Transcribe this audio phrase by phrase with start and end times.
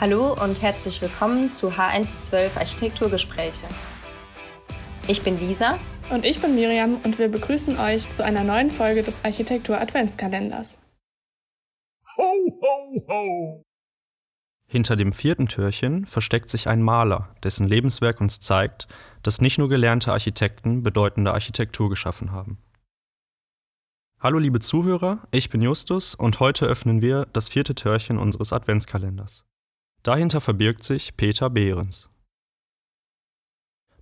[0.00, 3.66] Hallo und herzlich willkommen zu H112 Architekturgespräche.
[5.08, 5.78] Ich bin Lisa.
[6.08, 10.78] Und ich bin Miriam und wir begrüßen euch zu einer neuen Folge des Architektur Adventskalenders.
[12.16, 12.22] Ho,
[12.62, 13.62] ho, ho!
[14.66, 18.88] Hinter dem vierten Türchen versteckt sich ein Maler, dessen Lebenswerk uns zeigt,
[19.22, 22.56] dass nicht nur gelernte Architekten bedeutende Architektur geschaffen haben.
[24.18, 29.44] Hallo liebe Zuhörer, ich bin Justus und heute öffnen wir das vierte Türchen unseres Adventskalenders.
[30.02, 32.08] Dahinter verbirgt sich Peter Behrens.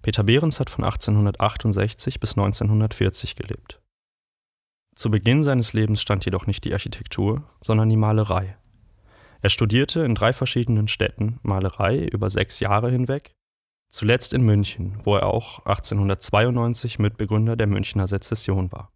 [0.00, 3.80] Peter Behrens hat von 1868 bis 1940 gelebt.
[4.94, 8.56] Zu Beginn seines Lebens stand jedoch nicht die Architektur, sondern die Malerei.
[9.42, 13.34] Er studierte in drei verschiedenen Städten Malerei über sechs Jahre hinweg,
[13.90, 18.92] zuletzt in München, wo er auch 1892 Mitbegründer der Münchner Sezession war.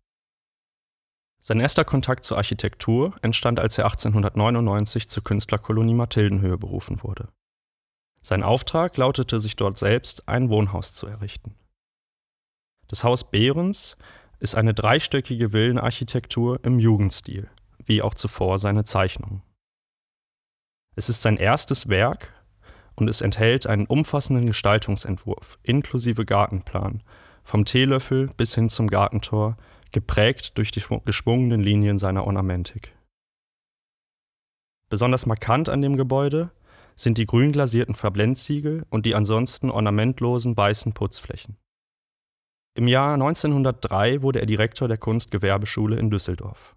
[1.44, 7.30] Sein erster Kontakt zur Architektur entstand, als er 1899 zur Künstlerkolonie Mathildenhöhe berufen wurde.
[8.20, 11.56] Sein Auftrag lautete, sich dort selbst ein Wohnhaus zu errichten.
[12.86, 13.96] Das Haus Behrens
[14.38, 17.50] ist eine dreistöckige Villenarchitektur im Jugendstil,
[17.84, 19.42] wie auch zuvor seine Zeichnungen.
[20.94, 22.32] Es ist sein erstes Werk
[22.94, 27.02] und es enthält einen umfassenden Gestaltungsentwurf inklusive Gartenplan,
[27.42, 29.56] vom Teelöffel bis hin zum Gartentor,
[29.92, 32.96] geprägt durch die geschwungenen Linien seiner Ornamentik.
[34.88, 36.50] Besonders markant an dem Gebäude
[36.96, 41.56] sind die grün glasierten Verblendziegel und die ansonsten ornamentlosen weißen Putzflächen.
[42.74, 46.76] Im Jahr 1903 wurde er Direktor der Kunstgewerbeschule in Düsseldorf.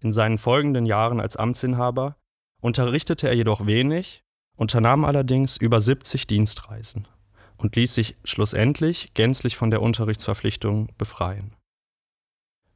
[0.00, 2.16] In seinen folgenden Jahren als Amtsinhaber
[2.60, 4.22] unterrichtete er jedoch wenig,
[4.56, 7.08] unternahm allerdings über 70 Dienstreisen
[7.56, 11.57] und ließ sich schlussendlich gänzlich von der Unterrichtsverpflichtung befreien.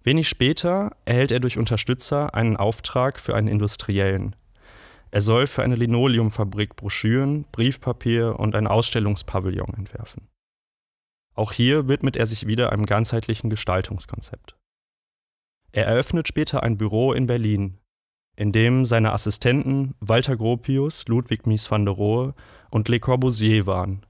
[0.05, 4.35] Wenig später erhält er durch Unterstützer einen Auftrag für einen Industriellen.
[5.11, 10.29] Er soll für eine Linoleumfabrik Broschüren, Briefpapier und ein Ausstellungspavillon entwerfen.
[11.35, 14.57] Auch hier widmet er sich wieder einem ganzheitlichen Gestaltungskonzept.
[15.71, 17.79] Er eröffnet später ein Büro in Berlin,
[18.37, 22.35] in dem seine Assistenten Walter Gropius, Ludwig Mies van der Rohe
[22.71, 24.05] und Le Corbusier waren,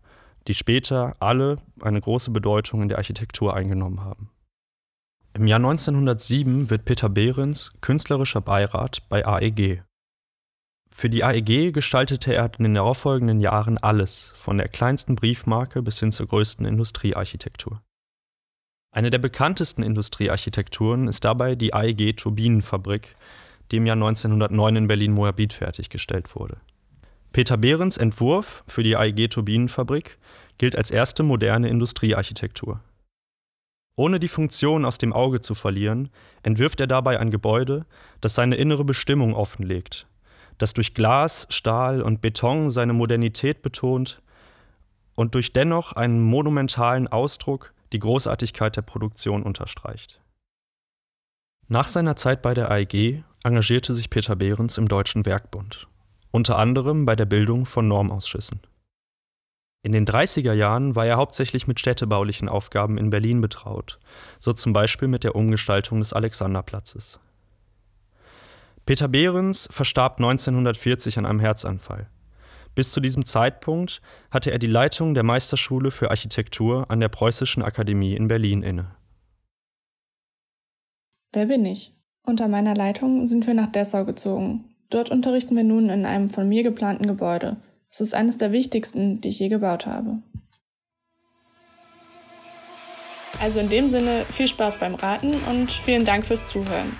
[0.48, 4.31] die später alle eine große Bedeutung in der Architektur eingenommen haben.
[5.34, 9.82] Im Jahr 1907 wird Peter Behrens künstlerischer Beirat bei AEG.
[10.91, 16.00] Für die AEG gestaltete er in den darauffolgenden Jahren alles, von der kleinsten Briefmarke bis
[16.00, 17.81] hin zur größten Industriearchitektur.
[18.94, 23.16] Eine der bekanntesten Industriearchitekturen ist dabei die AEG Turbinenfabrik,
[23.70, 26.59] die im Jahr 1909 in Berlin-Moabit fertiggestellt wurde.
[27.32, 30.19] Peter Behrens Entwurf für die AEG Turbinenfabrik
[30.59, 32.81] gilt als erste moderne Industriearchitektur.
[33.97, 36.08] Ohne die Funktion aus dem Auge zu verlieren,
[36.42, 37.84] entwirft er dabei ein Gebäude,
[38.20, 40.06] das seine innere Bestimmung offenlegt,
[40.58, 44.22] das durch Glas, Stahl und Beton seine Modernität betont
[45.14, 50.20] und durch dennoch einen monumentalen Ausdruck die Großartigkeit der Produktion unterstreicht.
[51.69, 55.86] Nach seiner Zeit bei der AEG engagierte sich Peter Behrens im Deutschen Werkbund,
[56.31, 58.60] unter anderem bei der Bildung von Normausschüssen.
[59.84, 63.98] In den 30er Jahren war er hauptsächlich mit städtebaulichen Aufgaben in Berlin betraut,
[64.38, 67.19] so zum Beispiel mit der Umgestaltung des Alexanderplatzes.
[68.87, 72.09] Peter Behrens verstarb 1940 an einem Herzanfall.
[72.76, 74.00] Bis zu diesem Zeitpunkt
[74.31, 78.94] hatte er die Leitung der Meisterschule für Architektur an der Preußischen Akademie in Berlin inne.
[81.32, 81.93] Wer bin ich?
[82.25, 84.64] Unter meiner Leitung sind wir nach Dessau gezogen.
[84.91, 87.56] Dort unterrichten wir nun in einem von mir geplanten Gebäude,
[87.92, 90.22] es ist eines der wichtigsten, die ich je gebaut habe.
[93.38, 96.98] Also in dem Sinne viel Spaß beim Raten und vielen Dank fürs Zuhören.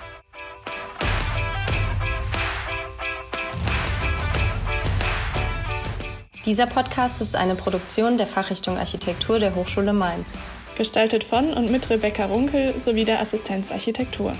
[6.45, 10.37] Dieser Podcast ist eine Produktion der Fachrichtung Architektur der Hochschule Mainz.
[10.77, 14.33] Gestaltet von und mit Rebecca Runkel sowie der Assistenz Architektur.